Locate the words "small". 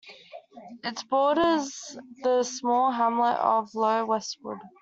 2.41-2.89